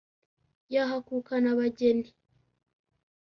[0.73, 2.09] yahakukana abageni.